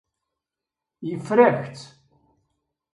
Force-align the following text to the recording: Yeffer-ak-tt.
Yeffer-ak-tt. 1.09 1.83